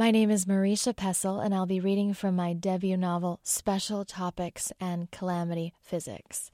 [0.00, 4.72] My name is Marisha Pessl, and I'll be reading from my debut novel, Special Topics
[4.80, 6.50] in Calamity Physics.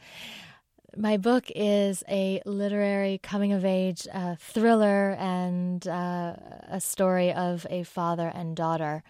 [0.97, 6.35] My book is a literary coming of age uh, thriller and uh,
[6.67, 9.05] a story of a father and daughter.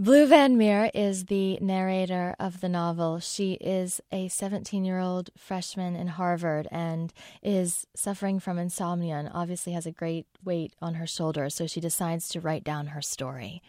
[0.00, 3.20] Blue Van Meer is the narrator of the novel.
[3.20, 7.12] She is a 17 year old freshman in Harvard and
[7.42, 11.82] is suffering from insomnia and obviously has a great weight on her shoulders, so she
[11.82, 13.60] decides to write down her story.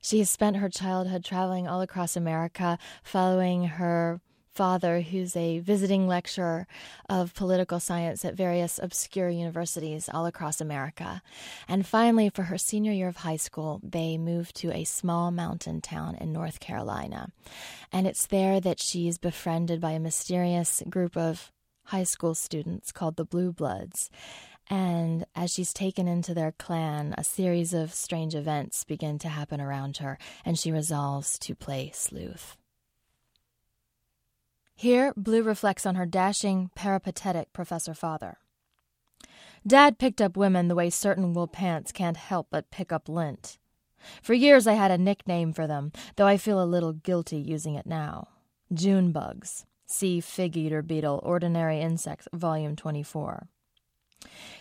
[0.00, 4.20] She has spent her childhood traveling all across America, following her
[4.58, 6.66] father, who's a visiting lecturer
[7.08, 11.22] of political science at various obscure universities all across America.
[11.68, 15.80] And finally, for her senior year of high school, they moved to a small mountain
[15.80, 17.30] town in North Carolina.
[17.92, 21.52] And it's there that she's befriended by a mysterious group of
[21.84, 24.10] high school students called the Blue Bloods.
[24.68, 29.60] And as she's taken into their clan, a series of strange events begin to happen
[29.60, 32.56] around her, and she resolves to play sleuth.
[34.80, 38.38] Here, Blue reflects on her dashing, peripatetic professor father.
[39.66, 43.58] Dad picked up women the way certain wool pants can't help but pick up lint.
[44.22, 47.74] For years I had a nickname for them, though I feel a little guilty using
[47.74, 48.28] it now.
[48.72, 49.66] June bugs.
[49.88, 53.48] See Fig Eater Beetle, Ordinary Insects, Volume 24.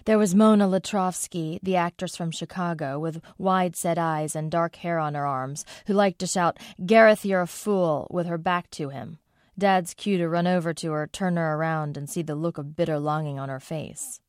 [0.06, 4.98] There was Mona Latrovsky, the actress from Chicago, with wide set eyes and dark hair
[4.98, 8.90] on her arms, who liked to shout, Gareth, you're a fool, with her back to
[8.90, 9.20] him.
[9.58, 12.76] Dad's cue to run over to her, turn her around, and see the look of
[12.76, 14.20] bitter longing on her face.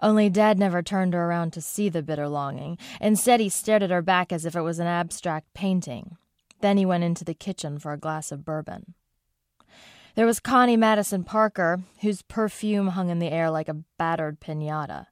[0.00, 2.78] Only Dad never turned her around to see the bitter longing.
[3.00, 6.16] Instead, he stared at her back as if it was an abstract painting.
[6.60, 8.94] Then he went into the kitchen for a glass of bourbon.
[10.14, 15.06] There was Connie Madison Parker, whose perfume hung in the air like a battered pinata.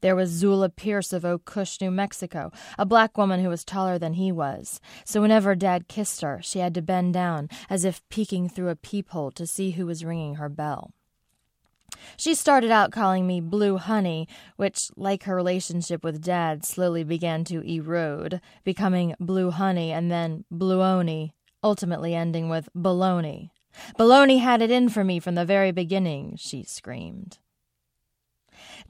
[0.00, 3.98] There was Zula Pierce of Eau Couche, New Mexico, a black woman who was taller
[3.98, 4.80] than he was.
[5.04, 8.76] So whenever Dad kissed her, she had to bend down, as if peeking through a
[8.76, 10.92] peephole to see who was ringing her bell.
[12.16, 17.44] She started out calling me Blue Honey, which, like her relationship with Dad, slowly began
[17.44, 21.32] to erode, becoming Blue Honey and then Bluoni,
[21.62, 23.50] ultimately ending with Baloney.
[23.98, 27.38] Baloney had it in for me from the very beginning, she screamed.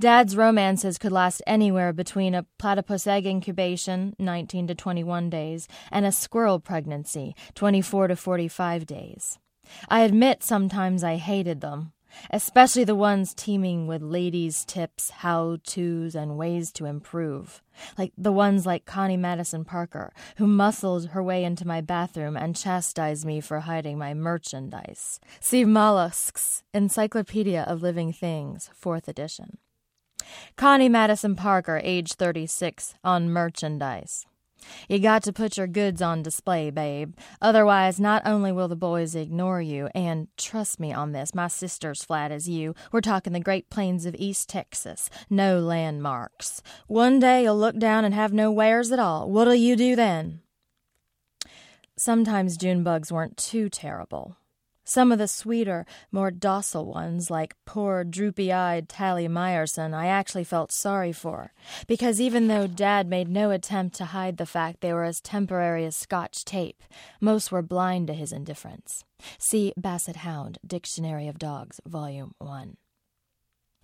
[0.00, 6.06] Dad's romances could last anywhere between a platypus egg incubation, 19 to 21 days, and
[6.06, 9.40] a squirrel pregnancy, 24 to 45 days.
[9.88, 11.94] I admit sometimes I hated them,
[12.30, 17.60] especially the ones teeming with ladies' tips, how to's, and ways to improve.
[17.98, 22.54] Like the ones like Connie Madison Parker, who muscled her way into my bathroom and
[22.54, 25.18] chastised me for hiding my merchandise.
[25.40, 29.58] See Mollusks, Encyclopedia of Living Things, 4th edition.
[30.56, 34.26] Connie Madison Parker, age 36, on merchandise.
[34.88, 37.14] You got to put your goods on display, babe.
[37.40, 42.04] Otherwise, not only will the boys ignore you, and trust me on this, my sister's
[42.04, 42.74] flat as you.
[42.92, 45.10] We're talking the Great Plains of East Texas.
[45.30, 46.62] No landmarks.
[46.86, 49.30] One day you'll look down and have no wares at all.
[49.30, 50.40] What'll you do then?
[51.96, 54.37] Sometimes June bugs weren't too terrible.
[54.88, 60.44] Some of the sweeter, more docile ones, like poor droopy eyed Tally Meyerson, I actually
[60.44, 61.52] felt sorry for,
[61.86, 65.84] because even though Dad made no attempt to hide the fact they were as temporary
[65.84, 66.82] as Scotch tape,
[67.20, 69.04] most were blind to his indifference.
[69.38, 72.78] See Basset Hound, Dictionary of Dogs, Volume 1.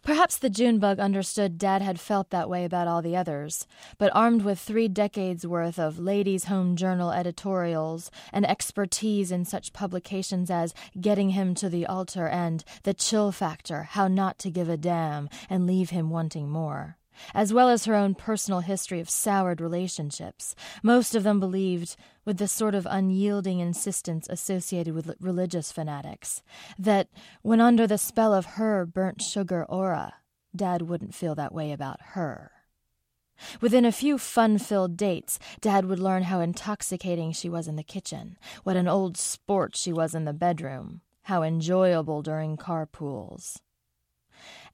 [0.05, 3.67] Perhaps the June bug understood Dad had felt that way about all the others,
[3.97, 9.73] but armed with three decades worth of Ladies' Home Journal editorials and expertise in such
[9.73, 14.69] publications as Getting Him to the Altar and The Chill Factor How Not to Give
[14.69, 16.99] a Damn and Leave Him Wanting More
[17.35, 20.55] as well as her own personal history of soured relationships.
[20.83, 26.43] Most of them believed, with the sort of unyielding insistence associated with religious fanatics,
[26.79, 27.09] that
[27.43, 30.15] when under the spell of her burnt sugar aura,
[30.55, 32.51] Dad wouldn't feel that way about her.
[33.61, 37.83] Within a few fun filled dates, Dad would learn how intoxicating she was in the
[37.83, 43.61] kitchen, what an old sport she was in the bedroom, how enjoyable during carpools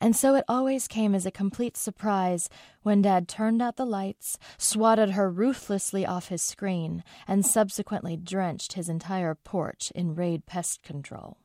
[0.01, 2.49] and so it always came as a complete surprise
[2.83, 8.75] when Dad turned out the lights, swatted her ruthlessly off his screen, and subsequently drenched
[8.75, 11.37] his entire porch in raid pest control.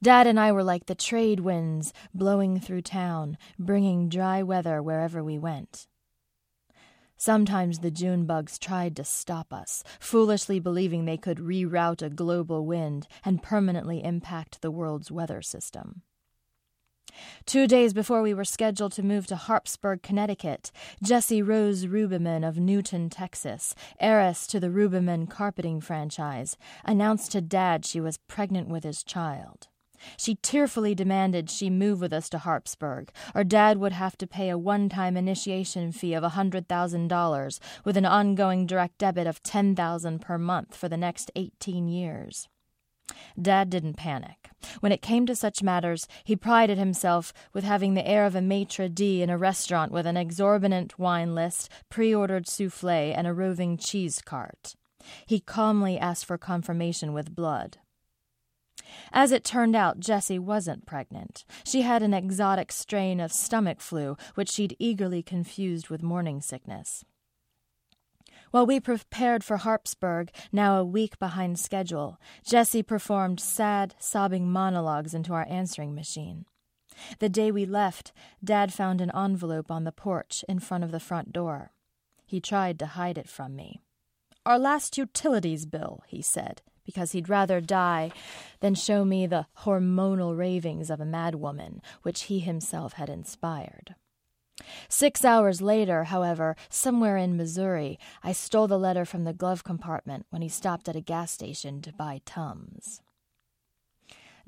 [0.00, 5.24] Dad and I were like the trade winds blowing through town, bringing dry weather wherever
[5.24, 5.88] we went.
[7.16, 12.64] Sometimes the June bugs tried to stop us, foolishly believing they could reroute a global
[12.64, 16.02] wind and permanently impact the world's weather system.
[17.46, 20.70] Two days before we were scheduled to move to Harpsburg, Connecticut,
[21.02, 27.84] Jessie Rose Rubeman of Newton, Texas, heiress to the Rubeman carpeting franchise, announced to Dad
[27.84, 29.68] she was pregnant with his child.
[30.16, 34.48] She tearfully demanded she move with us to Harpsburg, or Dad would have to pay
[34.48, 40.20] a one time initiation fee of a $100,000 with an ongoing direct debit of 10,000
[40.20, 42.48] per month for the next 18 years.
[43.40, 44.50] Dad didn't panic.
[44.80, 48.42] When it came to such matters, he prided himself with having the air of a
[48.42, 53.32] maitre d' in a restaurant with an exorbitant wine list, pre ordered souffle, and a
[53.32, 54.74] roving cheese cart.
[55.26, 57.78] He calmly asked for confirmation with blood.
[59.12, 61.44] As it turned out, Jessie wasn't pregnant.
[61.64, 67.04] She had an exotic strain of stomach flu, which she'd eagerly confused with morning sickness.
[68.50, 75.12] While we prepared for Harpsburg, now a week behind schedule, Jessie performed sad, sobbing monologues
[75.12, 76.46] into our answering machine.
[77.18, 78.12] The day we left,
[78.42, 81.72] Dad found an envelope on the porch in front of the front door.
[82.26, 83.80] He tried to hide it from me.
[84.46, 88.10] Our last utilities bill, he said, because he'd rather die
[88.60, 93.94] than show me the hormonal ravings of a madwoman which he himself had inspired.
[94.88, 100.26] Six hours later, however, somewhere in Missouri, I stole the letter from the glove compartment
[100.30, 103.00] when he stopped at a gas station to buy Tums.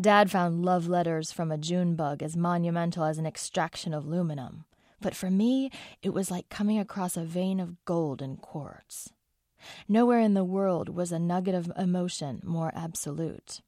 [0.00, 4.64] Dad found love letters from a June bug as monumental as an extraction of aluminum,
[5.00, 5.70] but for me,
[6.02, 9.12] it was like coming across a vein of gold in quartz.
[9.88, 13.60] Nowhere in the world was a nugget of emotion more absolute.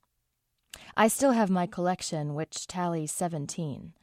[0.97, 3.93] I still have my collection, which tallies 17.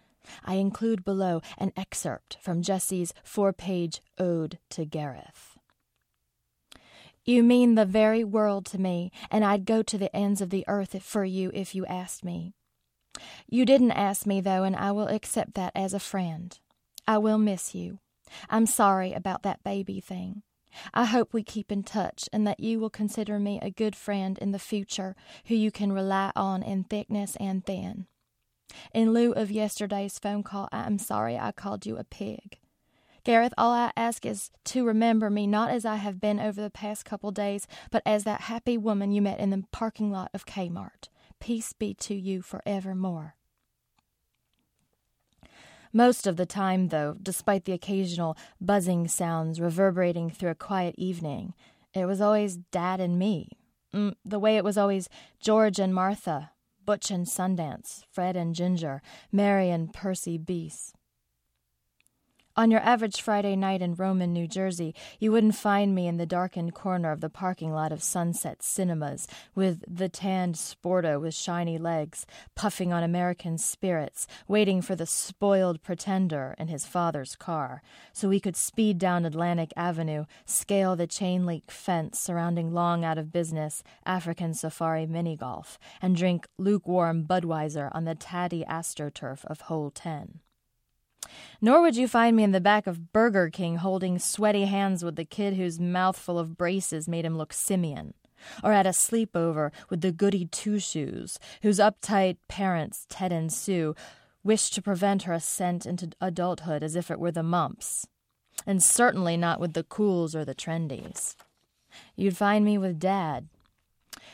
[0.44, 5.56] I include below an excerpt from Jessie's four page Ode to Gareth.
[7.24, 10.64] You mean the very world to me, and I'd go to the ends of the
[10.66, 12.54] earth for you if you asked me.
[13.46, 16.58] You didn't ask me, though, and I will accept that as a friend.
[17.06, 17.98] I will miss you.
[18.48, 20.42] I'm sorry about that baby thing.
[20.94, 24.38] I hope we keep in touch and that you will consider me a good friend
[24.38, 28.06] in the future who you can rely on in thickness and thin.
[28.92, 32.58] In lieu of yesterday's phone call, I am sorry I called you a pig.
[33.22, 36.70] Gareth, all I ask is to remember me not as I have been over the
[36.70, 40.46] past couple days, but as that happy woman you met in the parking lot of
[40.46, 41.08] Kmart.
[41.38, 43.36] Peace be to you forevermore.
[45.92, 51.54] Most of the time, though, despite the occasional buzzing sounds reverberating through a quiet evening,
[51.92, 53.50] it was always Dad and me.
[53.92, 55.08] Mm, the way it was always
[55.40, 56.52] George and Martha,
[56.84, 60.92] Butch and Sundance, Fred and Ginger, Mary and Percy Bysshe.
[62.56, 66.26] On your average Friday night in Roman, New Jersey, you wouldn't find me in the
[66.26, 71.78] darkened corner of the parking lot of Sunset Cinemas with the tanned sporto with shiny
[71.78, 72.26] legs,
[72.56, 77.82] puffing on American spirits, waiting for the spoiled pretender in his father's car,
[78.12, 83.16] so we could speed down Atlantic Avenue, scale the chain link fence surrounding long out
[83.16, 89.62] of business African safari mini golf, and drink lukewarm Budweiser on the tatty astroturf of
[89.62, 90.40] Hole 10.
[91.60, 95.16] Nor would you find me in the back of Burger King holding sweaty hands with
[95.16, 98.14] the kid whose mouthful of braces made him look simian,
[98.62, 103.94] or at a sleepover with the goody two shoes, whose uptight parents, Ted and Sue,
[104.42, 108.06] wished to prevent her ascent into adulthood as if it were the mumps,
[108.66, 111.36] and certainly not with the cools or the trendies.
[112.16, 113.48] You'd find me with Dad.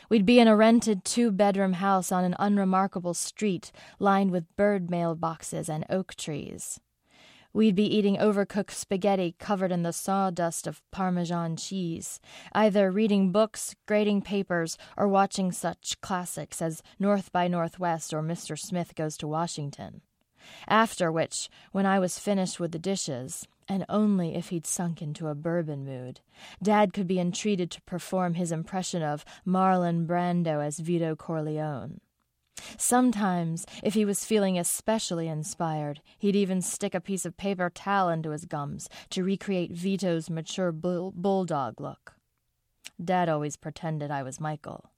[0.09, 4.87] We'd be in a rented two bedroom house on an unremarkable street lined with bird
[4.87, 6.79] mailboxes and oak trees.
[7.53, 12.19] We'd be eating overcooked spaghetti covered in the sawdust of Parmesan cheese,
[12.53, 18.59] either reading books, grading papers, or watching such classics as North by Northwest or Mr.
[18.59, 20.01] Smith Goes to Washington.
[20.67, 25.27] After which, when I was finished with the dishes, and only if he'd sunk into
[25.27, 26.21] a bourbon mood,
[26.61, 31.99] Dad could be entreated to perform his impression of Marlon Brando as Vito Corleone.
[32.77, 38.09] Sometimes, if he was feeling especially inspired, he'd even stick a piece of paper towel
[38.09, 42.13] into his gums to recreate Vito's mature bull- bulldog look.
[43.03, 44.91] Dad always pretended I was Michael.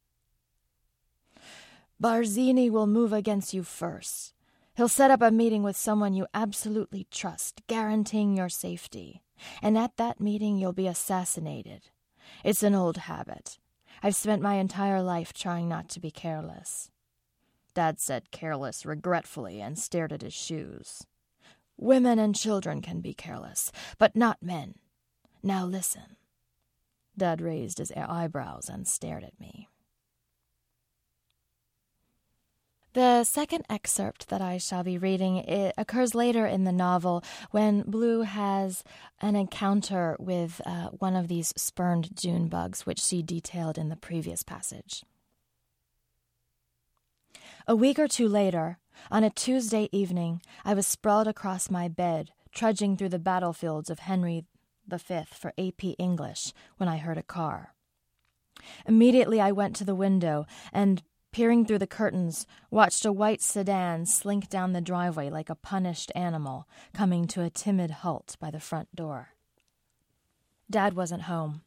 [2.01, 4.33] Barzini will move against you first.
[4.79, 9.21] He'll set up a meeting with someone you absolutely trust, guaranteeing your safety.
[9.62, 11.89] And at that meeting, you'll be assassinated.
[12.45, 13.57] It's an old habit.
[14.01, 16.91] I've spent my entire life trying not to be careless.
[17.74, 21.05] Dad said careless regretfully and stared at his shoes.
[21.75, 24.75] Women and children can be careless, but not men.
[25.43, 26.15] Now listen.
[27.17, 29.67] Dad raised his eyebrows and stared at me.
[32.93, 35.46] The second excerpt that I shall be reading
[35.77, 38.84] occurs later in the novel when Blue has
[39.22, 43.96] an encounter with uh, one of these spurned June bugs, which she detailed in the
[43.96, 45.03] previous passage.
[47.67, 48.79] A week or two later,
[49.12, 54.00] on a Tuesday evening, I was sprawled across my bed, trudging through the battlefields of
[54.00, 54.46] Henry
[54.88, 57.75] V for AP English, when I heard a car.
[58.88, 61.03] Immediately I went to the window and
[61.39, 66.12] peering through the curtains, watched a white sedan slink down the driveway like a punished
[66.13, 69.29] animal, coming to a timid halt by the front door.
[70.69, 71.62] Dad wasn't home.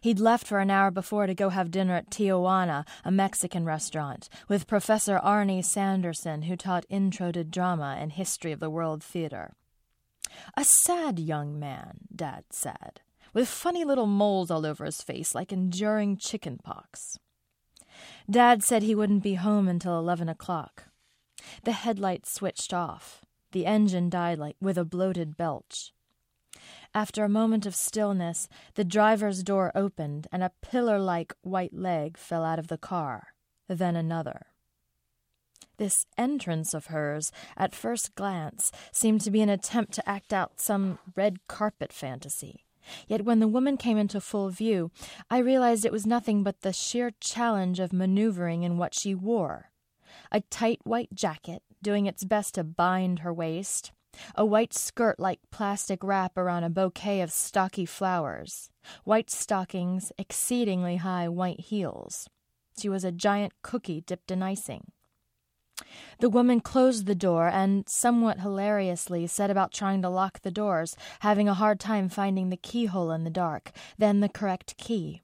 [0.00, 4.28] He'd left for an hour before to go have dinner at Tijuana, a Mexican restaurant,
[4.46, 9.54] with Professor Arnie Sanderson, who taught Intro to Drama and History of the World Theater.
[10.56, 13.00] A sad young man, Dad said,
[13.34, 17.18] with funny little moles all over his face like enduring chicken pox.
[18.28, 20.84] Dad said he wouldn't be home until eleven o'clock.
[21.62, 23.24] The headlights switched off.
[23.52, 25.92] The engine died like with a bloated belch.
[26.94, 32.16] After a moment of stillness, the driver's door opened and a pillar like white leg
[32.16, 33.28] fell out of the car,
[33.68, 34.46] then another.
[35.76, 40.60] This entrance of hers, at first glance, seemed to be an attempt to act out
[40.60, 42.65] some red carpet fantasy.
[43.06, 44.90] Yet when the woman came into full view,
[45.30, 49.70] I realized it was nothing but the sheer challenge of maneuvering in what she wore
[50.32, 53.92] a tight white jacket, doing its best to bind her waist,
[54.34, 58.70] a white skirt like plastic wrap around a bouquet of stocky flowers,
[59.04, 62.28] white stockings, exceedingly high white heels.
[62.78, 64.92] She was a giant cookie dipped in icing.
[66.20, 70.96] The woman closed the door and, somewhat hilariously, set about trying to lock the doors,
[71.20, 75.22] having a hard time finding the keyhole in the dark, then the correct key.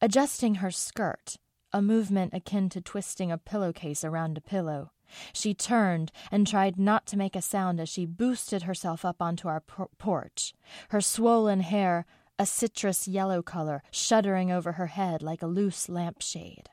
[0.00, 1.36] Adjusting her skirt,
[1.72, 4.92] a movement akin to twisting a pillowcase around a pillow,
[5.32, 9.48] she turned and tried not to make a sound as she boosted herself up onto
[9.48, 10.54] our por- porch,
[10.90, 12.06] her swollen hair
[12.38, 16.70] a citrus yellow color shuddering over her head like a loose lampshade.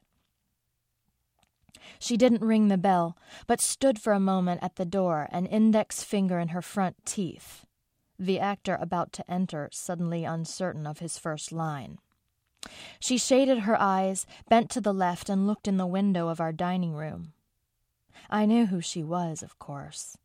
[2.00, 3.18] She didn't ring the bell,
[3.48, 7.66] but stood for a moment at the door, an index finger in her front teeth.
[8.20, 12.00] The actor about to enter, suddenly uncertain of his first line.
[13.00, 16.52] She shaded her eyes, bent to the left, and looked in the window of our
[16.52, 17.34] dining room.
[18.30, 20.18] I knew who she was, of course.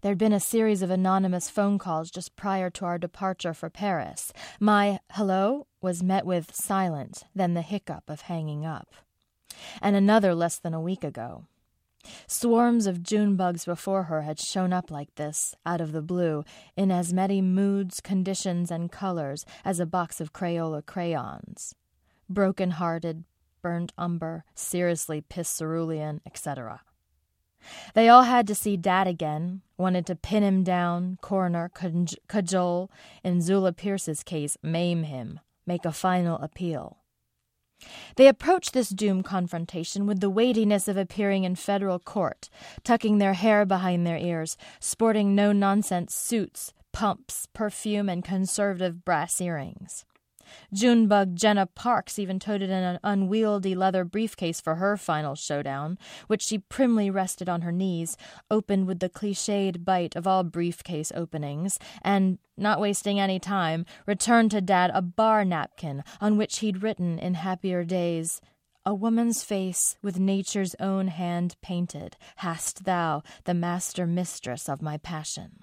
[0.00, 4.32] There'd been a series of anonymous phone calls just prior to our departure for Paris.
[4.60, 8.94] My hello was met with silence, then the hiccup of hanging up
[9.80, 11.46] and another less than a week ago.
[12.26, 16.44] Swarms of June bugs before her had shown up like this, out of the blue,
[16.76, 21.74] in as many moods, conditions, and colors as a box of Crayola crayons.
[22.28, 23.24] Broken hearted,
[23.62, 26.80] burnt umber, seriously piss cerulean, etc.
[27.94, 31.70] They all had to see Dad again, wanted to pin him down, corner,
[32.28, 32.90] cajole,
[33.22, 37.01] in Zula Pierce's case, maim him, make a final appeal.
[38.16, 42.48] They approached this doom confrontation with the weightiness of appearing in federal court,
[42.84, 49.40] tucking their hair behind their ears, sporting no nonsense suits, pumps, perfume, and conservative brass
[49.40, 50.04] earrings.
[50.72, 56.42] Junebug Jenna Parks even toted in an unwieldy leather briefcase for her final showdown, which
[56.42, 58.16] she primly rested on her knees,
[58.50, 64.50] opened with the cliched bite of all briefcase openings, and, not wasting any time, returned
[64.50, 68.40] to Dad a bar napkin on which he'd written in happier days,
[68.84, 74.96] a woman's face with nature's own hand painted, hast thou, the master mistress of my
[74.98, 75.60] passion.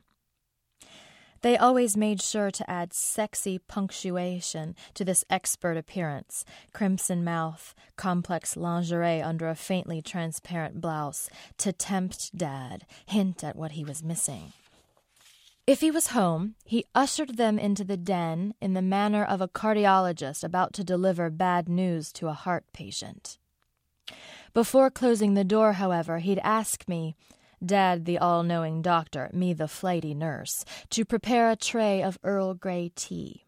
[1.41, 6.43] They always made sure to add sexy punctuation to this expert appearance
[6.73, 11.29] crimson mouth, complex lingerie under a faintly transparent blouse,
[11.59, 14.53] to tempt Dad, hint at what he was missing.
[15.65, 19.47] If he was home, he ushered them into the den in the manner of a
[19.47, 23.37] cardiologist about to deliver bad news to a heart patient.
[24.53, 27.15] Before closing the door, however, he'd ask me,
[27.63, 32.53] Dad, the all knowing doctor, me, the flighty nurse, to prepare a tray of Earl
[32.53, 33.45] Grey tea.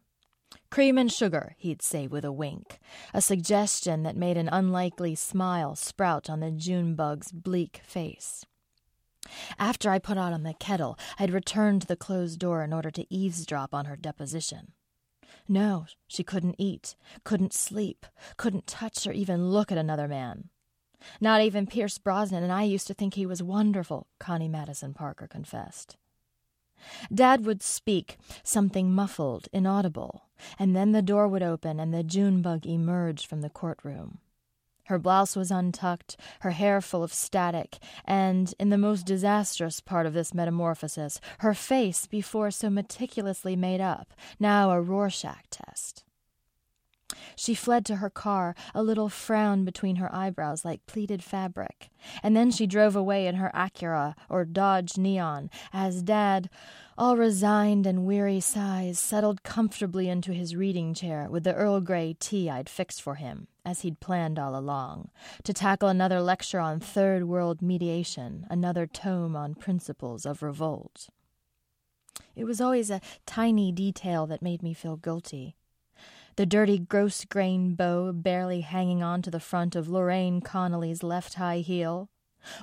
[0.69, 2.79] Cream and sugar, he'd say with a wink,
[3.13, 8.45] a suggestion that made an unlikely smile sprout on the June bug's bleak face.
[9.59, 12.91] After I put out on the kettle, I'd return to the closed door in order
[12.91, 14.73] to eavesdrop on her deposition.
[15.47, 18.05] No, she couldn't eat, couldn't sleep,
[18.37, 20.49] couldn't touch or even look at another man.
[21.19, 25.27] Not even Pierce Brosnan, and I used to think he was wonderful, Connie Madison Parker
[25.27, 25.97] confessed.
[27.13, 30.23] Dad would speak, something muffled, inaudible,
[30.57, 34.19] and then the door would open and the June bug emerge from the courtroom.
[34.85, 40.05] Her blouse was untucked, her hair full of static, and, in the most disastrous part
[40.05, 46.03] of this metamorphosis, her face, before so meticulously made up, now a Rorschach test.
[47.35, 51.89] She fled to her car, a little frown between her eyebrows like pleated fabric,
[52.21, 56.49] and then she drove away in her Acura or Dodge Neon as Dad,
[56.97, 62.15] all resigned and weary sighs, settled comfortably into his reading chair with the Earl Grey
[62.19, 65.09] tea I'd fixed for him, as he'd planned all along,
[65.43, 71.09] to tackle another lecture on Third World mediation, another tome on principles of revolt.
[72.35, 75.55] It was always a tiny detail that made me feel guilty
[76.41, 81.59] the dirty grosgrain bow barely hanging on to the front of Lorraine Connolly's left high
[81.59, 82.09] heel,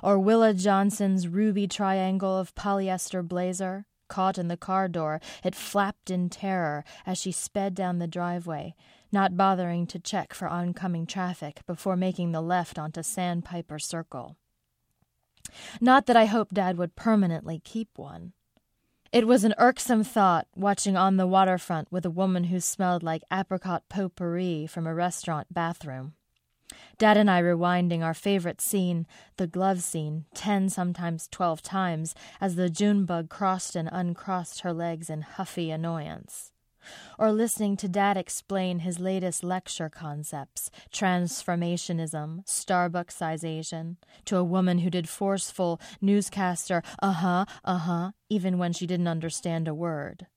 [0.03, 3.85] or Willa Johnson's ruby triangle of polyester blazer.
[4.09, 8.75] Caught in the car door, it flapped in terror as she sped down the driveway,
[9.13, 14.35] not bothering to check for oncoming traffic before making the left onto Sandpiper Circle.
[15.79, 18.33] Not that I hoped Dad would permanently keep one.
[19.11, 23.23] It was an irksome thought watching on the waterfront with a woman who smelled like
[23.33, 26.13] apricot potpourri from a restaurant bathroom.
[26.99, 32.55] Dad and I rewinding our favorite scene, the glove scene, ten, sometimes twelve times, as
[32.55, 36.51] the June bug crossed and uncrossed her legs in huffy annoyance
[37.17, 44.89] or listening to Dad explain his latest lecture concepts transformationism, Starbucksization to a woman who
[44.89, 50.27] did forceful newscaster uh huh, uh huh, even when she didn't understand a word.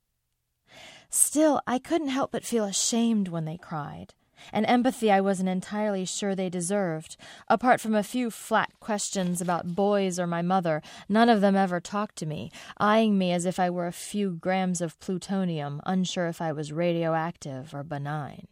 [1.11, 4.15] Still, I couldn't help but feel ashamed when they cried
[4.53, 7.17] and empathy I wasn't entirely sure they deserved.
[7.49, 11.81] Apart from a few flat questions about boys or my mother, none of them ever
[11.81, 16.29] talked to me, eyeing me as if I were a few grams of plutonium, unsure
[16.29, 18.49] if I was radioactive or benign.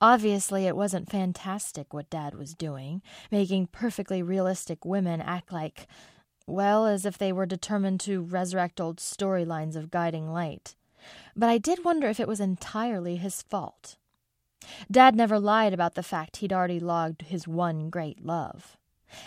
[0.00, 5.86] Obviously, it wasn't fantastic what Dad was doing, making perfectly realistic women act like,
[6.44, 10.74] well, as if they were determined to resurrect old storylines of guiding light.
[11.36, 13.96] But I did wonder if it was entirely his fault.
[14.90, 18.76] Dad never lied about the fact he'd already logged his one great love.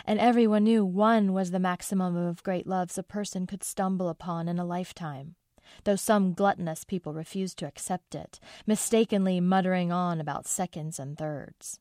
[0.05, 4.47] And everyone knew one was the maximum of great loves a person could stumble upon
[4.47, 5.35] in a lifetime,
[5.83, 11.79] though some gluttonous people refused to accept it, mistakenly muttering on about seconds and thirds.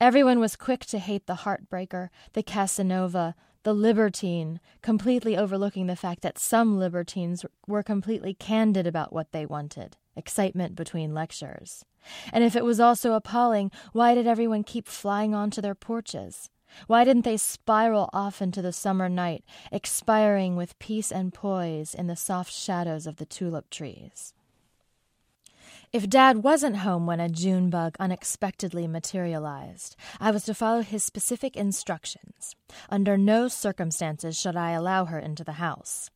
[0.00, 6.22] Everyone was quick to hate the heartbreaker, the Casanova, the libertine, completely overlooking the fact
[6.22, 11.84] that some libertines were completely candid about what they wanted excitement between lectures.
[12.32, 16.50] And if it was also appalling, why did everyone keep flying onto their porches?
[16.86, 22.06] Why didn't they spiral off into the summer night, expiring with peace and poise in
[22.06, 24.34] the soft shadows of the tulip trees?
[25.94, 31.04] If Dad wasn't home when a June bug unexpectedly materialized, I was to follow his
[31.04, 32.56] specific instructions.
[32.90, 36.10] Under no circumstances should I allow her into the house.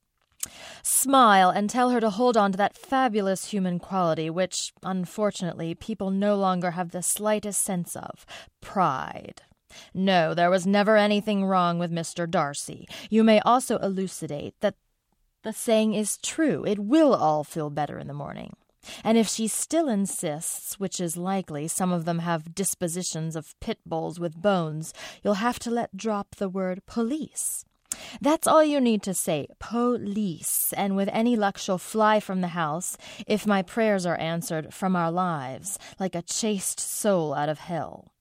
[0.82, 6.10] Smile and tell her to hold on to that fabulous human quality which, unfortunately, people
[6.10, 8.26] no longer have the slightest sense of
[8.60, 9.42] pride.
[9.94, 12.28] No, there was never anything wrong with Mr.
[12.28, 12.88] Darcy.
[13.10, 14.74] You may also elucidate that
[15.44, 16.64] the saying is true.
[16.66, 18.56] It will all feel better in the morning.
[19.04, 23.78] And if she still insists, which is likely, some of them have dispositions of pit
[23.86, 27.64] bulls with bones, you'll have to let drop the word police.
[28.20, 32.48] That's all you need to say, police, and with any luck she'll fly from the
[32.48, 32.96] house,
[33.26, 38.12] if my prayers are answered, from our lives, like a chaste soul out of hell.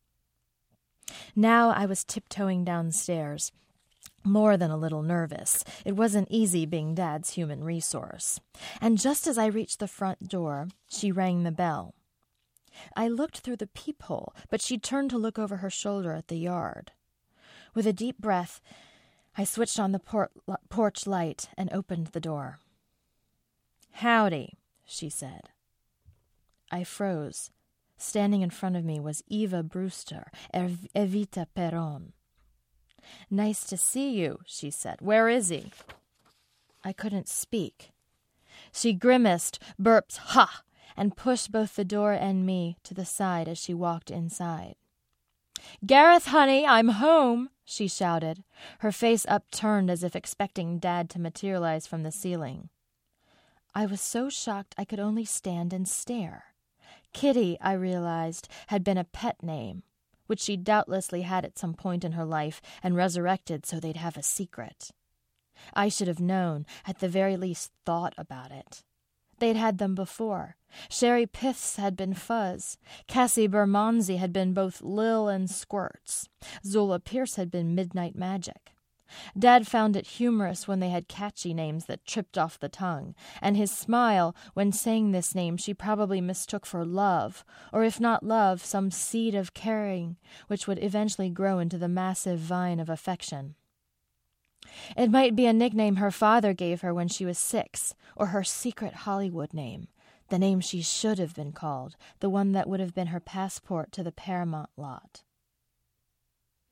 [1.36, 3.52] Now I was tiptoeing downstairs
[4.28, 5.64] more than a little nervous.
[5.86, 8.40] It wasn't easy being Dad's human resource.
[8.82, 11.94] And just as I reached the front door, she rang the bell.
[12.96, 16.38] I looked through the peephole, but she turned to look over her shoulder at the
[16.38, 16.92] yard.
[17.74, 18.62] With a deep breath,
[19.36, 20.32] I switched on the por-
[20.70, 22.60] porch light and opened the door.
[23.94, 25.50] Howdy, she said.
[26.72, 27.52] I froze.
[27.98, 32.14] Standing in front of me was Eva Brewster, Evita Peron.
[33.30, 34.98] Nice to see you, she said.
[35.02, 35.72] Where is he?
[36.84, 37.92] I couldn't speak.
[38.72, 40.62] She grimaced, burped, ha,
[40.96, 44.76] and pushed both the door and me to the side as she walked inside.
[45.86, 48.44] Gareth, honey, I'm home, she shouted,
[48.80, 52.70] her face upturned as if expecting Dad to materialize from the ceiling.
[53.76, 56.46] I was so shocked I could only stand and stare.
[57.14, 59.84] Kitty, I realized, had been a pet name,
[60.28, 64.18] which she doubtlessly had at some point in her life and resurrected so they'd have
[64.18, 64.92] a secret.
[65.74, 68.84] I should have known, at the very least thought about it.
[69.40, 70.56] They'd had them before.
[70.90, 72.78] Sherry Piths had been Fuzz.
[73.08, 76.28] Cassie Bermondsey had been both Lil and Squirts.
[76.66, 78.74] Zola Pierce had been Midnight Magic.
[79.38, 83.56] Dad found it humorous when they had catchy names that tripped off the tongue, and
[83.56, 88.64] his smile when saying this name she probably mistook for love, or if not love,
[88.64, 90.18] some seed of caring
[90.48, 93.56] which would eventually grow into the massive vine of affection.
[94.96, 98.44] It might be a nickname her father gave her when she was six, or her
[98.44, 99.88] secret Hollywood name,
[100.30, 103.92] the name she should have been called, the one that would have been her passport
[103.94, 105.24] to the Paramount lot.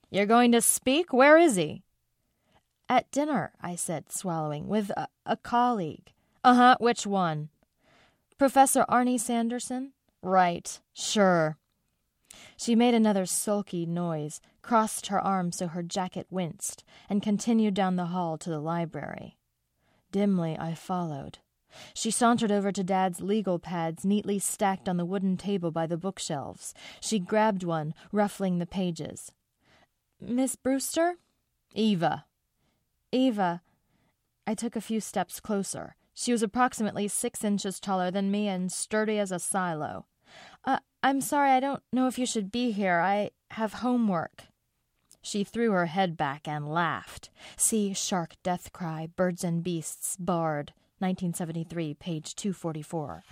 [0.10, 1.14] You're going to speak?
[1.14, 1.84] Where is he?
[2.88, 6.12] At dinner, I said, swallowing, with a, a colleague.
[6.44, 7.50] Uh huh, which one?
[8.38, 9.94] Professor Arnie Sanderson?
[10.22, 11.58] Right, sure.
[12.58, 17.96] She made another sulky noise, crossed her arms so her jacket winced, and continued down
[17.96, 19.38] the hall to the library.
[20.12, 21.40] Dimly, I followed.
[21.94, 25.98] She sauntered over to Dad's legal pads neatly stacked on the wooden table by the
[25.98, 26.74] bookshelves.
[27.02, 29.32] She grabbed one, ruffling the pages.
[30.22, 31.16] Miss Brewster?
[31.74, 32.26] Eva.
[33.16, 33.62] Eva.
[34.46, 35.96] I took a few steps closer.
[36.14, 40.06] She was approximately six inches taller than me and sturdy as a silo.
[40.66, 43.00] Uh, I'm sorry, I don't know if you should be here.
[43.00, 44.44] I have homework.
[45.22, 47.30] She threw her head back and laughed.
[47.56, 53.24] See Shark Death Cry, Birds and Beasts, Bard, 1973, page 244.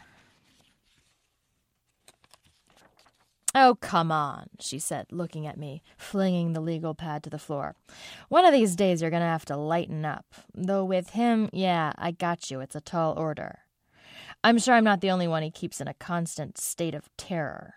[3.55, 7.75] Oh, come on, she said, looking at me, flinging the legal pad to the floor.
[8.27, 10.25] One of these days you're going to have to lighten up.
[10.55, 12.61] Though with him, yeah, I got you.
[12.61, 13.59] It's a tall order.
[14.43, 17.75] I'm sure I'm not the only one he keeps in a constant state of terror.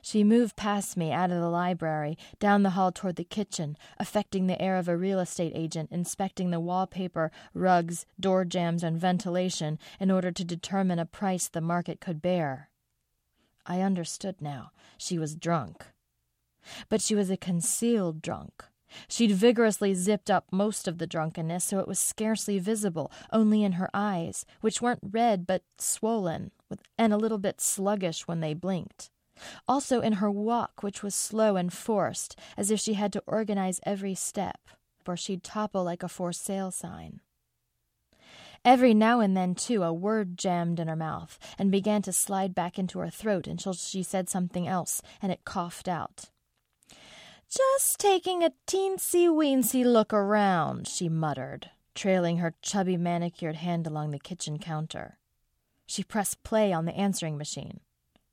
[0.00, 4.46] She moved past me out of the library, down the hall toward the kitchen, affecting
[4.46, 9.78] the air of a real estate agent inspecting the wallpaper, rugs, door jambs, and ventilation
[10.00, 12.70] in order to determine a price the market could bear.
[13.66, 14.70] I understood now.
[14.98, 15.84] She was drunk.
[16.88, 18.64] But she was a concealed drunk.
[19.08, 23.72] She'd vigorously zipped up most of the drunkenness so it was scarcely visible, only in
[23.72, 26.52] her eyes, which weren't red but swollen,
[26.96, 29.10] and a little bit sluggish when they blinked.
[29.66, 33.80] Also in her walk, which was slow and forced, as if she had to organize
[33.84, 34.60] every step,
[35.06, 37.20] or she'd topple like a for sale sign.
[38.64, 42.54] Every now and then, too, a word jammed in her mouth and began to slide
[42.54, 46.30] back into her throat until she said something else and it coughed out.
[47.48, 54.10] Just taking a teensy weensy look around, she muttered, trailing her chubby manicured hand along
[54.10, 55.18] the kitchen counter.
[55.86, 57.80] She pressed play on the answering machine.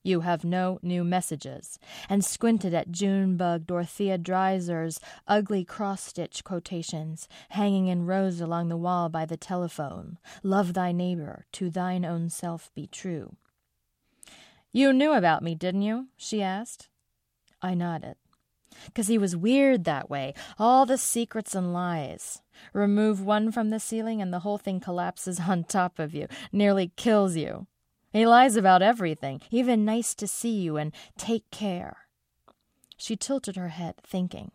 [0.03, 1.77] You have no new messages,
[2.09, 8.77] and squinted at Junebug Dorothea Dreiser's ugly cross stitch quotations hanging in rows along the
[8.77, 10.17] wall by the telephone.
[10.41, 13.35] Love thy neighbor, to thine own self be true.
[14.71, 16.07] You knew about me, didn't you?
[16.17, 16.89] she asked.
[17.61, 18.15] I nodded.
[18.85, 22.41] Because he was weird that way, all the secrets and lies.
[22.73, 26.91] Remove one from the ceiling and the whole thing collapses on top of you, nearly
[26.95, 27.67] kills you.
[28.11, 31.97] He lies about everything, even nice to see you and take care.
[32.97, 34.51] She tilted her head, thinking.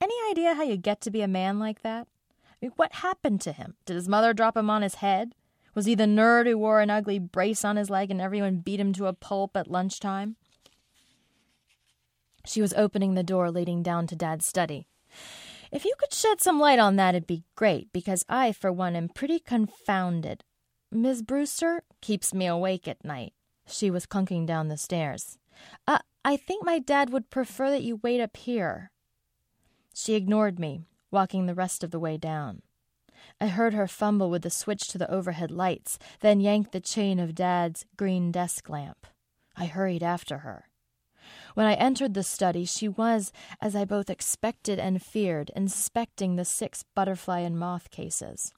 [0.00, 2.08] Any idea how you get to be a man like that?
[2.50, 3.76] I mean, what happened to him?
[3.86, 5.34] Did his mother drop him on his head?
[5.74, 8.80] Was he the nerd who wore an ugly brace on his leg and everyone beat
[8.80, 10.36] him to a pulp at lunchtime?
[12.44, 14.86] She was opening the door leading down to Dad's study.
[15.72, 18.94] If you could shed some light on that, it'd be great, because I, for one,
[18.94, 20.44] am pretty confounded.
[20.94, 23.32] Miss Brewster keeps me awake at night.
[23.66, 25.38] She was clunking down the stairs.
[25.88, 28.92] Uh, I think my dad would prefer that you wait up here.
[29.92, 32.62] She ignored me, walking the rest of the way down.
[33.40, 37.18] I heard her fumble with the switch to the overhead lights, then yank the chain
[37.18, 39.08] of Dad's green desk lamp.
[39.56, 40.68] I hurried after her.
[41.54, 46.44] When I entered the study, she was, as I both expected and feared, inspecting the
[46.44, 48.52] six butterfly and moth cases.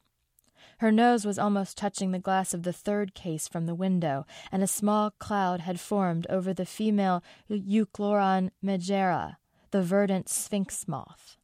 [0.78, 4.62] Her nose was almost touching the glass of the third case from the window, and
[4.62, 9.36] a small cloud had formed over the female Euchloron megaera,
[9.70, 11.38] the verdant sphinx moth.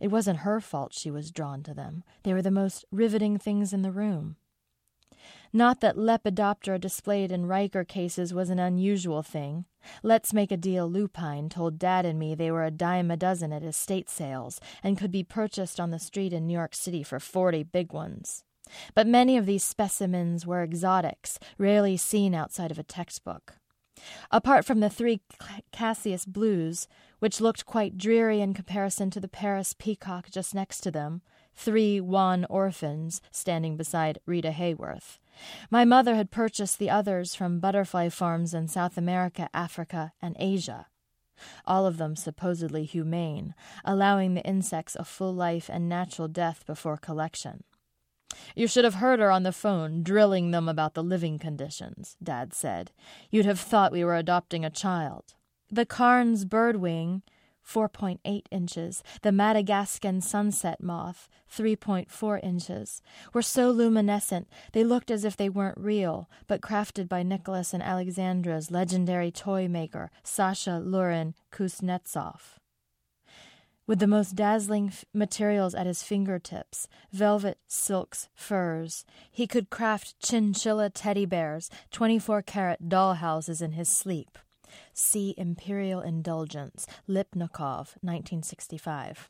[0.00, 2.04] It wasn't her fault she was drawn to them.
[2.22, 4.36] They were the most riveting things in the room.
[5.52, 9.66] Not that Lepidoptera displayed in Riker cases was an unusual thing.
[10.02, 13.52] Let's Make a Deal Lupine told Dad and me they were a dime a dozen
[13.52, 17.20] at estate sales and could be purchased on the street in New York City for
[17.20, 18.44] forty big ones.
[18.94, 23.54] But many of these specimens were exotics, rarely seen outside of a textbook.
[24.30, 25.20] Apart from the three
[25.70, 26.88] Cassius blues,
[27.20, 31.22] which looked quite dreary in comparison to the Paris peacock just next to them,
[31.54, 35.18] three wan orphans standing beside Rita Hayworth,
[35.70, 40.86] My mother had purchased the others from butterfly farms in South America, Africa, and Asia.
[41.66, 46.96] All of them supposedly humane, allowing the insects a full life and natural death before
[46.96, 47.64] collection.
[48.54, 52.52] You should have heard her on the phone, drilling them about the living conditions, Dad
[52.52, 52.92] said.
[53.30, 55.34] You'd have thought we were adopting a child.
[55.70, 57.22] The Cairns birdwing
[57.66, 65.36] 4.8 inches, the Madagascan sunset moth, 3.4 inches, were so luminescent they looked as if
[65.36, 72.58] they weren't real, but crafted by Nicholas and Alexandra's legendary toy maker, Sasha Lurin Kuznetsov.
[73.86, 80.18] With the most dazzling f- materials at his fingertips velvet, silks, furs he could craft
[80.20, 84.38] chinchilla teddy bears, 24 carat doll houses in his sleep.
[84.96, 89.28] See Imperial Indulgence, Lipnikov, 1965.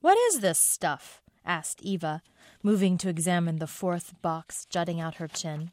[0.00, 1.22] What is this stuff?
[1.42, 2.22] asked Eva,
[2.62, 5.70] moving to examine the fourth box jutting out her chin.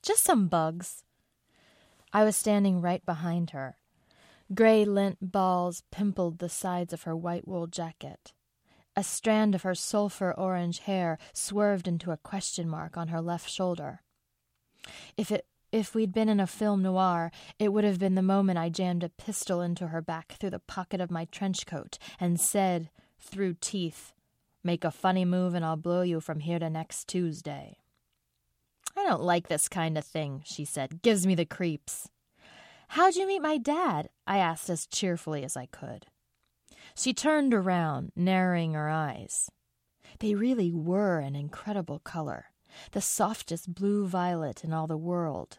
[0.00, 1.02] Just some bugs.
[2.12, 3.78] I was standing right behind her.
[4.54, 8.32] Gray lint balls pimpled the sides of her white wool jacket.
[8.94, 13.50] A strand of her sulphur orange hair swerved into a question mark on her left
[13.50, 14.02] shoulder.
[15.16, 18.58] If it if we'd been in a film noir, it would have been the moment
[18.58, 22.40] I jammed a pistol into her back through the pocket of my trench coat and
[22.40, 24.12] said, through teeth,
[24.64, 27.78] Make a funny move and I'll blow you from here to next Tuesday.
[28.96, 31.00] I don't like this kind of thing, she said.
[31.02, 32.08] Gives me the creeps.
[32.88, 34.08] How'd you meet my dad?
[34.26, 36.06] I asked as cheerfully as I could.
[36.96, 39.50] She turned around, narrowing her eyes.
[40.18, 42.46] They really were an incredible color
[42.92, 45.58] the softest blue violet in all the world.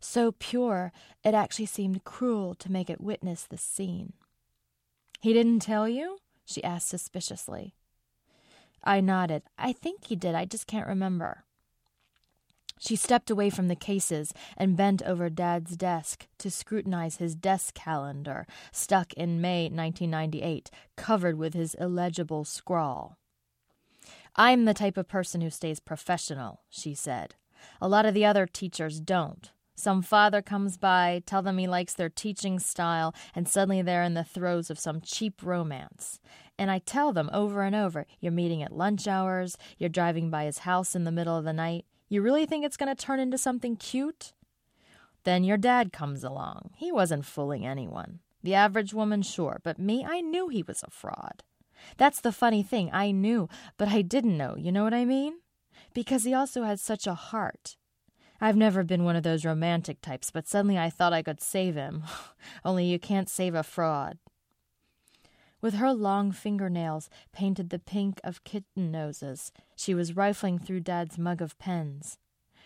[0.00, 0.92] So pure,
[1.24, 4.12] it actually seemed cruel to make it witness this scene.
[5.20, 6.18] He didn't tell you?
[6.44, 7.74] she asked suspiciously.
[8.82, 9.42] I nodded.
[9.58, 11.44] I think he did, I just can't remember.
[12.78, 17.74] She stepped away from the cases and bent over Dad's desk to scrutinize his desk
[17.74, 23.18] calendar, stuck in May 1998, covered with his illegible scrawl.
[24.40, 27.34] I'm the type of person who stays professional, she said.
[27.80, 29.50] A lot of the other teachers don't.
[29.74, 34.14] Some father comes by, tell them he likes their teaching style, and suddenly they're in
[34.14, 36.20] the throes of some cheap romance.
[36.56, 40.44] And I tell them over and over you're meeting at lunch hours, you're driving by
[40.44, 41.84] his house in the middle of the night.
[42.08, 44.34] You really think it's going to turn into something cute?
[45.24, 46.70] Then your dad comes along.
[46.76, 48.20] He wasn't fooling anyone.
[48.44, 51.42] The average woman, sure, but me, I knew he was a fraud.
[51.96, 52.90] That's the funny thing.
[52.92, 54.56] I knew, but I didn't know.
[54.56, 55.34] You know what I mean?
[55.94, 57.76] Because he also had such a heart.
[58.40, 61.74] I've never been one of those romantic types, but suddenly I thought I could save
[61.74, 62.04] him.
[62.64, 64.18] Only you can't save a fraud.
[65.60, 71.18] With her long fingernails painted the pink of kitten noses, she was rifling through Dad's
[71.18, 72.18] mug of pens.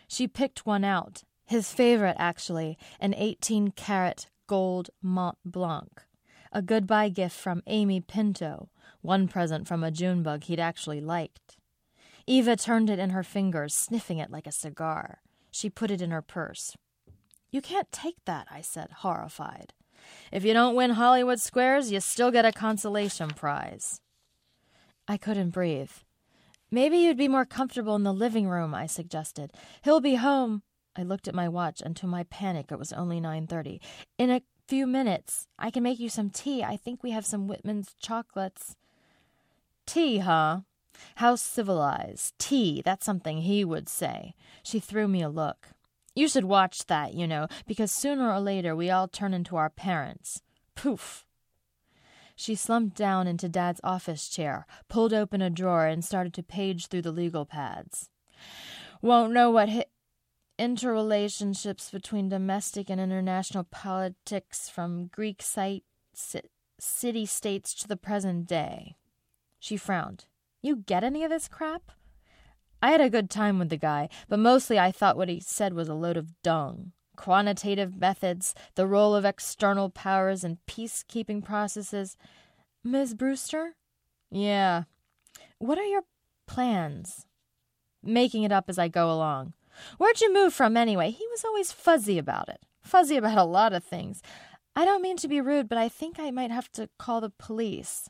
[0.09, 6.03] She picked one out, his favorite actually, an 18 carat gold Mont Blanc,
[6.53, 8.69] a goodbye gift from Amy Pinto,
[9.01, 11.57] one present from a June bug he'd actually liked.
[12.27, 15.21] Eva turned it in her fingers, sniffing it like a cigar.
[15.51, 16.77] She put it in her purse.
[17.51, 19.73] You can't take that, I said, horrified.
[20.31, 24.01] If you don't win Hollywood Squares, you still get a consolation prize.
[25.09, 25.91] I couldn't breathe.
[26.71, 29.53] Maybe you'd be more comfortable in the living room, I suggested.
[29.83, 30.62] He'll be home.
[30.97, 33.81] I looked at my watch, and to my panic, it was only 9.30.
[34.19, 35.48] In a few minutes.
[35.59, 36.62] I can make you some tea.
[36.62, 38.77] I think we have some Whitman's chocolates.
[39.87, 40.61] Tea, huh?
[41.16, 42.35] How civilized.
[42.38, 44.35] Tea, that's something he would say.
[44.62, 45.68] She threw me a look.
[46.14, 49.70] You should watch that, you know, because sooner or later we all turn into our
[49.70, 50.42] parents.
[50.75, 51.25] Poof.
[52.37, 56.87] She slumped down into Dad's office chair, pulled open a drawer, and started to page
[56.87, 58.11] through the legal pads.
[59.01, 59.90] Won't know what hit
[60.59, 65.85] interrelationships between domestic and international politics from Greek site,
[66.79, 68.97] city states to the present day.
[69.59, 70.27] She frowned.
[70.62, 71.93] You get any of this crap?
[72.83, 75.73] I had a good time with the guy, but mostly I thought what he said
[75.73, 76.93] was a load of dung.
[77.17, 82.17] Quantitative methods, the role of external powers in peacekeeping processes.
[82.83, 83.15] Ms.
[83.15, 83.77] Brewster?
[84.31, 84.85] Yeah.
[85.59, 86.03] What are your
[86.49, 87.27] plans?
[88.03, 89.53] Making it up as I go along.
[89.98, 91.11] Where'd you move from anyway?
[91.11, 92.61] He was always fuzzy about it.
[92.82, 94.22] Fuzzy about a lot of things.
[94.74, 97.30] I don't mean to be rude, but I think I might have to call the
[97.30, 98.08] police.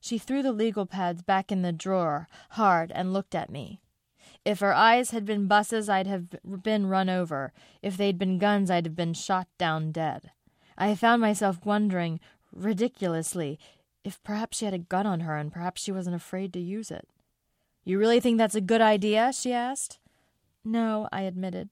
[0.00, 3.80] She threw the legal pads back in the drawer, hard, and looked at me.
[4.44, 6.26] If her eyes had been buses, I'd have
[6.62, 7.52] been run over.
[7.80, 10.32] If they'd been guns, I'd have been shot down dead.
[10.76, 12.18] I found myself wondering,
[12.52, 13.60] ridiculously,
[14.02, 16.90] if perhaps she had a gun on her and perhaps she wasn't afraid to use
[16.90, 17.08] it.
[17.84, 19.32] You really think that's a good idea?
[19.32, 19.98] she asked.
[20.64, 21.70] No, I admitted.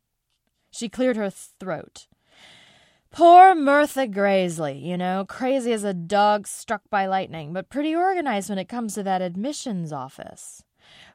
[0.71, 2.07] She cleared her throat.
[3.11, 8.49] Poor Mirtha Graiseley, you know, crazy as a dog struck by lightning, but pretty organized
[8.49, 10.63] when it comes to that admissions office.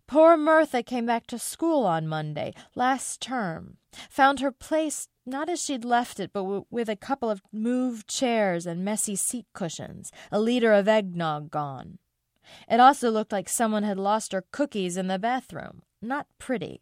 [0.05, 3.77] Poor Mirtha came back to school on Monday, last term.
[4.09, 8.07] Found her place not as she'd left it, but w- with a couple of moved
[8.07, 11.97] chairs and messy seat cushions, a liter of eggnog gone.
[12.69, 15.81] It also looked like someone had lost her cookies in the bathroom.
[16.01, 16.81] Not pretty.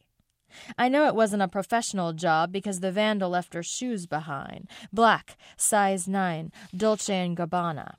[0.78, 4.70] I know it wasn't a professional job because the vandal left her shoes behind.
[4.92, 7.96] Black, size 9, Dolce and Gabbana.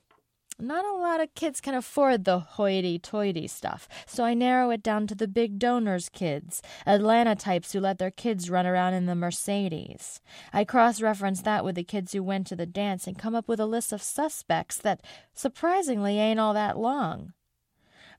[0.58, 4.84] Not a lot of kids can afford the hoity toity stuff, so I narrow it
[4.84, 9.06] down to the big donors' kids, Atlanta types who let their kids run around in
[9.06, 10.20] the Mercedes.
[10.52, 13.48] I cross reference that with the kids who went to the dance and come up
[13.48, 15.00] with a list of suspects that,
[15.32, 17.32] surprisingly, ain't all that long.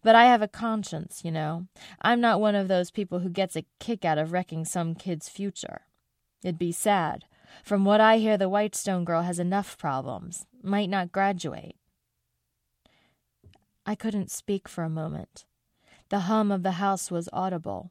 [0.05, 1.65] But I have a conscience, you know.
[1.99, 5.29] I'm not one of those people who gets a kick out of wrecking some kid's
[5.29, 5.81] future.
[6.43, 7.25] It'd be sad.
[7.63, 11.77] From what I hear, the Whitestone girl has enough problems, might not graduate.
[13.83, 15.45] I couldn't speak for a moment.
[16.09, 17.89] The hum of the house was audible.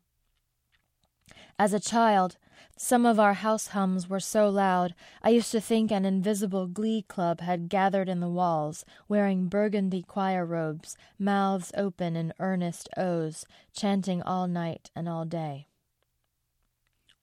[1.59, 2.37] As a child,
[2.77, 7.03] some of our house hums were so loud I used to think an invisible glee
[7.03, 13.45] club had gathered in the walls, wearing burgundy choir robes, mouths open in earnest oaths,
[13.73, 15.69] chanting all night and all day.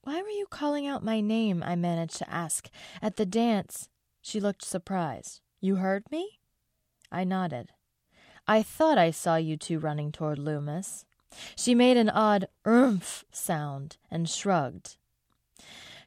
[0.04, 1.62] Why were you calling out my name?
[1.63, 2.69] I managed to ask.
[3.01, 3.88] At the dance.
[4.21, 5.41] She looked surprised.
[5.60, 6.39] You heard me?
[7.12, 7.71] I nodded.
[8.47, 11.06] I thought I saw you two running toward Loomis.
[11.56, 14.97] She made an odd oomph sound and shrugged.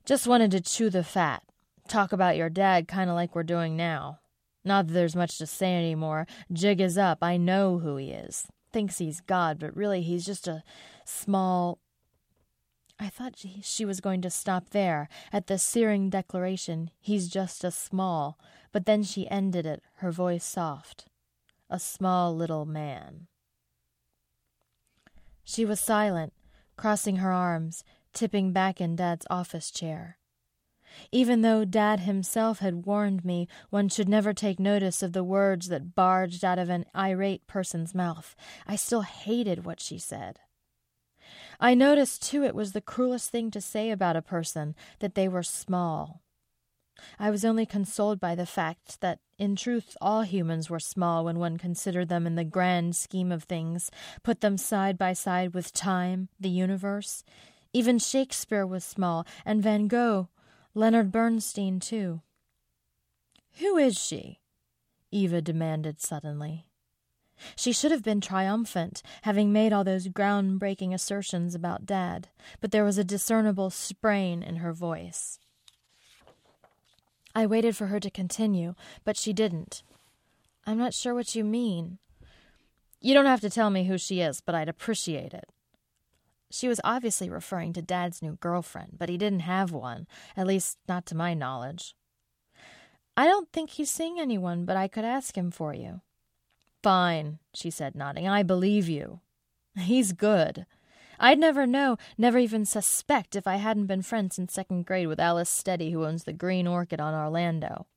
[0.05, 1.43] Just wanted to chew the fat.
[1.89, 4.21] Talk about your dad kind of like we're doing now.
[4.65, 6.27] Not that there's much to say anymore.
[6.53, 7.19] Jig is up.
[7.23, 8.47] I know who he is.
[8.73, 10.63] Thinks he's God, but really he's just a
[11.05, 11.79] small.
[12.99, 17.65] I thought she, she was going to stop there, at the searing declaration, he's just
[17.65, 18.39] a small,
[18.73, 21.07] but then she ended it, her voice soft
[21.71, 23.27] a small little man.
[25.43, 26.33] She was silent,
[26.77, 30.19] crossing her arms, tipping back in Dad's office chair.
[31.11, 35.69] Even though Dad himself had warned me one should never take notice of the words
[35.69, 38.35] that barged out of an irate person's mouth,
[38.67, 40.41] I still hated what she said.
[41.61, 45.29] I noticed, too, it was the cruelest thing to say about a person that they
[45.29, 46.23] were small.
[47.19, 51.39] I was only consoled by the fact that, in truth, all humans were small when
[51.39, 53.91] one considered them in the grand scheme of things,
[54.23, 57.25] put them side by side with time, the universe.
[57.75, 60.29] Even Shakespeare was small, and Van Gogh,
[60.75, 62.23] Leonard Bernstein, too.
[63.59, 64.39] Who is she?
[65.11, 66.67] Eva demanded suddenly.
[67.57, 72.29] She should have been triumphant, having made all those ground-breaking assertions about Dad,
[72.61, 75.41] but there was a discernible sprain in her voice.
[77.35, 79.83] I waited for her to continue, but she didn't.
[80.65, 81.99] I'm not sure what you mean.
[83.01, 85.49] You don't have to tell me who she is, but I'd appreciate it.
[86.55, 90.79] She was obviously referring to Dad's new girlfriend, but he didn't have one, at least
[90.87, 91.97] not to my knowledge.
[93.17, 96.01] I don't think he's seeing anyone, but I could ask him for you.
[96.81, 98.29] Fine, she said, nodding.
[98.29, 99.19] I believe you.
[99.77, 100.65] He's good.
[101.19, 105.19] I'd never know, never even suspect if I hadn't been friends since second grade with
[105.19, 107.89] Alice Steady, who owns the Green Orchid on Orlando.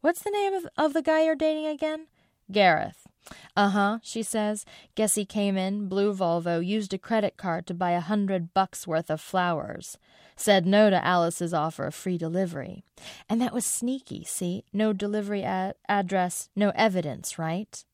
[0.00, 2.06] What's the name of, of the guy you're dating again?
[2.50, 3.06] Gareth.
[3.56, 4.64] Uh huh, she says.
[4.94, 8.86] Guess he came in, blue Volvo, used a credit card to buy a hundred bucks
[8.86, 9.98] worth of flowers.
[10.36, 12.84] Said no to Alice's offer of free delivery.
[13.28, 14.64] And that was sneaky, see?
[14.72, 17.84] No delivery ad- address, no evidence, right?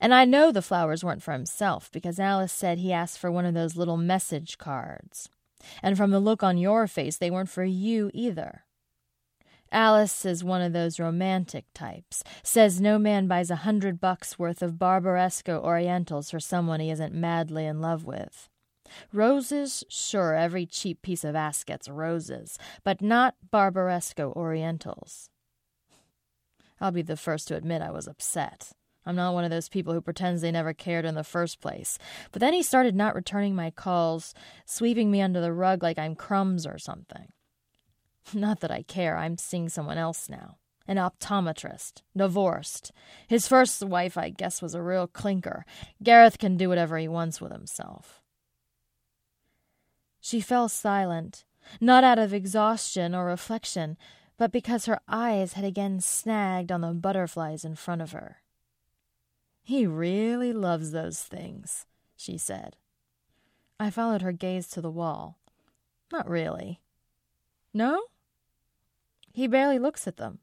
[0.00, 3.44] And I know the flowers weren't for himself because Alice said he asked for one
[3.44, 5.28] of those little message cards.
[5.82, 8.64] And from the look on your face, they weren't for you either.
[9.72, 12.24] Alice is one of those romantic types.
[12.42, 17.14] Says no man buys a hundred bucks worth of Barbaresco Orientals for someone he isn't
[17.14, 18.48] madly in love with.
[19.12, 25.30] Roses, sure, every cheap piece of ass gets roses, but not Barbaresco Orientals.
[26.80, 28.72] I'll be the first to admit I was upset.
[29.06, 31.98] I'm not one of those people who pretends they never cared in the first place.
[32.32, 34.34] But then he started not returning my calls,
[34.66, 37.28] sweeping me under the rug like I'm crumbs or something.
[38.34, 40.56] Not that I care, I'm seeing someone else now.
[40.86, 42.92] An optometrist, divorced.
[43.28, 45.64] His first wife, I guess, was a real clinker.
[46.02, 48.20] Gareth can do whatever he wants with himself.
[50.20, 51.44] She fell silent,
[51.80, 53.96] not out of exhaustion or reflection,
[54.36, 58.38] but because her eyes had again snagged on the butterflies in front of her.
[59.62, 62.76] He really loves those things, she said.
[63.78, 65.38] I followed her gaze to the wall.
[66.10, 66.80] Not really.
[67.72, 68.02] No?
[69.32, 70.40] He barely looks at them.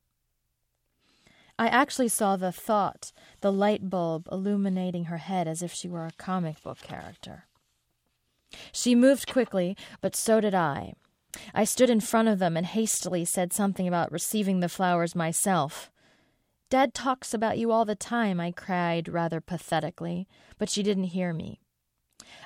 [1.60, 3.12] I actually saw the thought,
[3.42, 7.46] the light bulb illuminating her head as if she were a comic book character.
[8.72, 10.94] She moved quickly, but so did I.
[11.54, 15.92] I stood in front of them and hastily said something about receiving the flowers myself.
[16.70, 20.28] Dad talks about you all the time, I cried rather pathetically,
[20.58, 21.62] but she didn't hear me.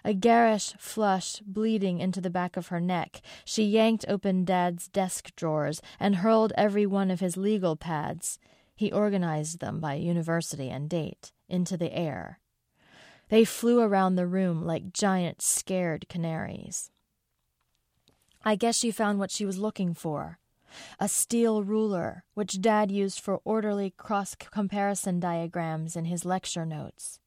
[0.03, 5.35] A garish flush bleeding into the back of her neck, she yanked open Dad's desk
[5.35, 8.39] drawers and hurled every one of his legal pads
[8.75, 12.39] he organized them by university and date into the air.
[13.29, 16.89] They flew around the room like giant scared canaries.
[18.43, 20.39] I guess she found what she was looking for
[20.99, 27.20] a steel ruler, which Dad used for orderly cross comparison diagrams in his lecture notes.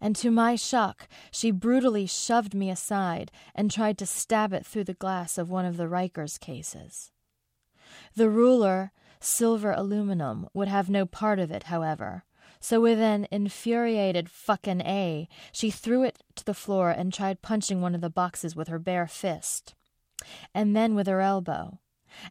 [0.00, 4.84] And to my shock, she brutally shoved me aside and tried to stab it through
[4.84, 7.10] the glass of one of the Rikers cases.
[8.14, 12.24] The ruler, silver aluminum, would have no part of it, however.
[12.60, 17.80] So, with an infuriated fucking A, she threw it to the floor and tried punching
[17.80, 19.74] one of the boxes with her bare fist.
[20.54, 21.78] And then with her elbow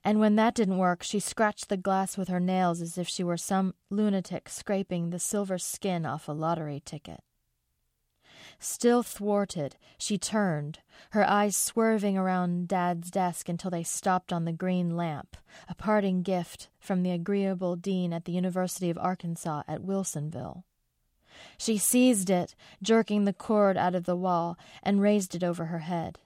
[0.04, 3.24] and when that didn't work, she scratched the glass with her nails as if she
[3.24, 7.22] were some lunatic scraping the silver skin off a lottery ticket.
[8.60, 10.80] Still thwarted, she turned,
[11.12, 15.38] her eyes swerving around Dad's desk until they stopped on the green lamp,
[15.68, 20.64] a parting gift from the agreeable dean at the University of Arkansas at Wilsonville.
[21.58, 25.80] She seized it, jerking the cord out of the wall, and raised it over her
[25.80, 26.20] head.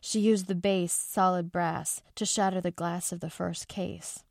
[0.00, 4.24] She used the base, solid brass, to shatter the glass of the first case.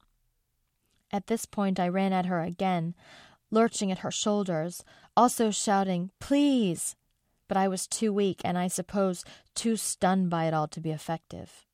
[1.12, 2.94] At this point, I ran at her again,
[3.52, 4.84] lurching at her shoulders,
[5.16, 6.96] also shouting, Please!
[7.52, 9.26] But I was too weak, and I suppose
[9.56, 11.66] too stunned by it all to be effective.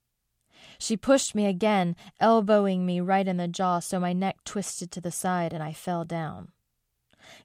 [0.80, 5.02] She pushed me again, elbowing me right in the jaw so my neck twisted to
[5.02, 6.48] the side and I fell down.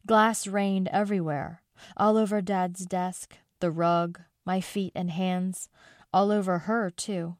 [0.06, 1.60] Glass rained everywhere,
[1.94, 5.68] all over Dad's desk, the rug, my feet and hands
[6.10, 7.36] all over her, too.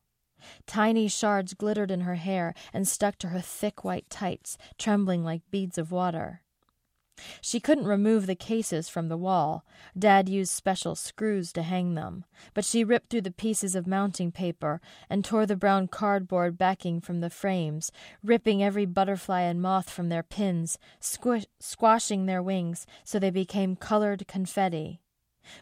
[0.67, 5.51] Tiny shards glittered in her hair and stuck to her thick white tights, trembling like
[5.51, 6.43] beads of water.
[7.41, 9.65] She couldn't remove the cases from the wall.
[9.99, 14.33] Dad used special screws to hang them, but she ripped through the pieces of mounting
[14.33, 17.93] paper and tore the brown cardboard backing from the frames,
[18.23, 23.77] ripping every butterfly and moth from their pins, squish- squashing their wings so they became
[23.77, 25.03] colored confetti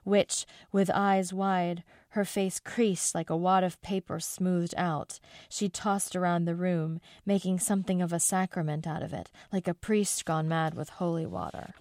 [0.05, 5.69] which, with eyes wide, her face creased like a wad of paper smoothed out, she
[5.69, 10.25] tossed around the room, making something of a sacrament out of it, like a priest
[10.25, 11.75] gone mad with holy water.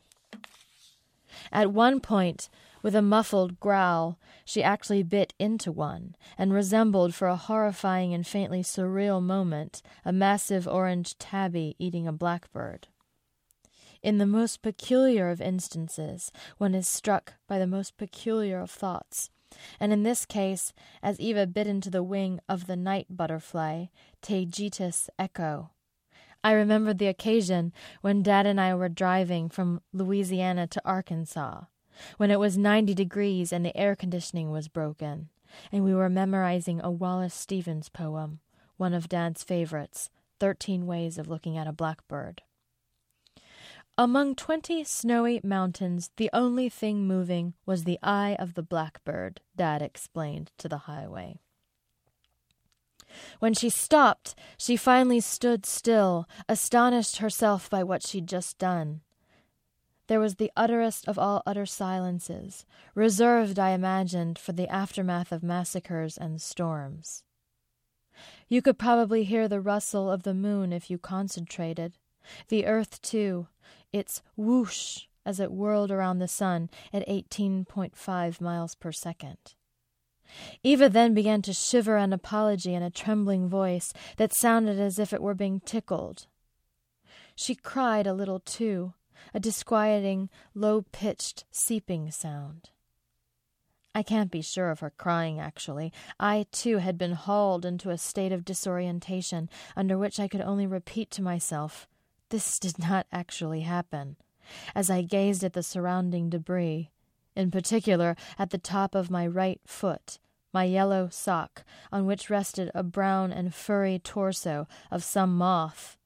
[1.51, 2.49] At one point,
[2.82, 8.25] with a muffled growl, she actually bit into one, and resembled for a horrifying and
[8.25, 12.88] faintly surreal moment a massive orange tabby eating a blackbird.
[14.01, 19.30] In the most peculiar of instances, one is struck by the most peculiar of thoughts.
[19.80, 23.86] And in this case, as Eva bit into the wing of the night butterfly,
[24.22, 25.72] Taygetis echo.
[26.43, 31.64] I remembered the occasion when Dad and I were driving from Louisiana to Arkansas,
[32.18, 35.30] when it was 90 degrees and the air conditioning was broken,
[35.72, 38.39] and we were memorizing a Wallace Stevens poem,
[38.78, 42.43] one of Dad's favorites, Thirteen Ways of Looking at a Blackbird.
[44.00, 49.82] Among twenty snowy mountains, the only thing moving was the eye of the blackbird, Dad
[49.82, 51.41] explained to the highway.
[53.39, 59.02] When she stopped, she finally stood still, astonished herself by what she'd just done.
[60.08, 65.43] There was the utterest of all utter silences, reserved, I imagined, for the aftermath of
[65.43, 67.26] massacres and storms.
[68.47, 71.95] You could probably hear the rustle of the moon if you concentrated.
[72.47, 73.47] The earth, too,
[73.91, 79.37] its whoosh as it whirled around the sun at 18.5 miles per second.
[80.63, 85.11] Eva then began to shiver an apology in a trembling voice that sounded as if
[85.11, 86.27] it were being tickled.
[87.35, 88.93] She cried a little too,
[89.33, 92.69] a disquieting, low pitched, seeping sound.
[93.95, 95.91] I can't be sure of her crying, actually.
[96.19, 100.67] I, too, had been hauled into a state of disorientation under which I could only
[100.67, 101.87] repeat to myself,
[102.30, 104.15] this did not actually happen.
[104.73, 106.89] As I gazed at the surrounding debris,
[107.36, 110.19] in particular at the top of my right foot,
[110.51, 115.97] my yellow sock, on which rested a brown and furry torso of some moth,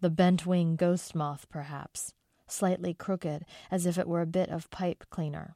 [0.00, 2.14] the bent wing ghost moth, perhaps,
[2.46, 5.54] slightly crooked, as if it were a bit of pipe cleaner.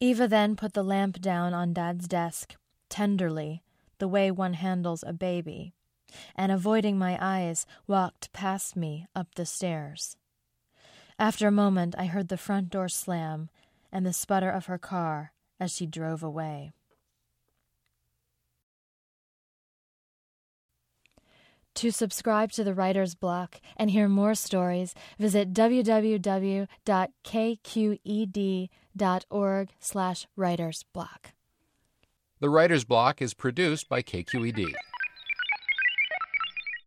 [0.00, 2.54] Eva then put the lamp down on Dad's desk,
[2.88, 3.62] tenderly,
[3.98, 5.74] the way one handles a baby,
[6.34, 10.16] and avoiding my eyes, walked past me up the stairs.
[11.18, 13.50] After a moment, I heard the front door slam
[13.90, 16.72] and the sputter of her car as she drove away.
[21.78, 26.68] To subscribe to the Writer's Block and hear more stories, visit www.kqed.org
[29.78, 31.32] slash writersblock.
[32.40, 34.74] The Writer's Block is produced by KQED.